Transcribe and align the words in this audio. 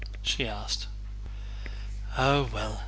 she 0.23 0.47
asked. 0.47 0.87
"Oh 2.17 2.49
well... 2.51 2.79